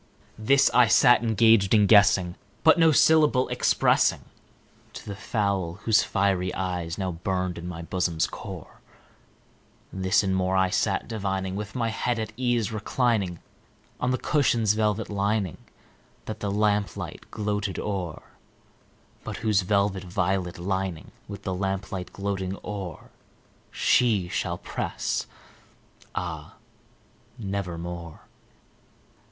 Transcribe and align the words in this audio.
This 0.39 0.71
I 0.73 0.87
sat 0.87 1.21
engaged 1.21 1.75
in 1.75 1.85
guessing, 1.85 2.33
but 2.63 2.79
no 2.79 2.91
syllable 2.91 3.47
expressing 3.49 4.25
To 4.93 5.05
the 5.05 5.15
fowl 5.15 5.73
whose 5.83 6.01
fiery 6.01 6.51
eyes 6.55 6.97
now 6.97 7.11
burned 7.11 7.59
into 7.59 7.69
my 7.69 7.83
bosom's 7.83 8.25
core; 8.25 8.81
This 9.93 10.23
and 10.23 10.35
more 10.35 10.57
I 10.57 10.71
sat 10.71 11.07
divining, 11.07 11.55
with 11.55 11.75
my 11.75 11.89
head 11.89 12.17
at 12.17 12.33
ease 12.35 12.71
reclining 12.71 13.41
On 13.99 14.09
the 14.09 14.17
cushion's 14.17 14.73
velvet 14.73 15.07
lining 15.07 15.59
that 16.25 16.39
the 16.39 16.49
lamplight 16.49 17.29
gloated 17.29 17.77
o'er, 17.77 18.23
But 19.23 19.37
whose 19.45 19.61
velvet 19.61 20.03
violet 20.05 20.57
lining 20.57 21.11
with 21.27 21.43
the 21.43 21.53
lamplight 21.53 22.11
gloating 22.11 22.57
o'er 22.65 23.11
She 23.69 24.29
shall 24.29 24.57
press, 24.57 25.27
ah, 26.15 26.55
nevermore! 27.37 28.21